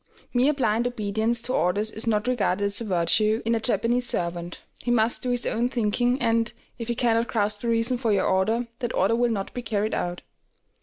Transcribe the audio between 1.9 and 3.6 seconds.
is not regarded as a virtue in a